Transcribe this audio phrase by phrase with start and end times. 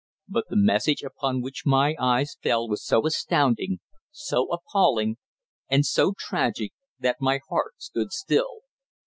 [0.27, 5.17] But the message upon which my eyes fell was so astounding, so appalling,
[5.69, 8.61] and so tragic that my heart stood still.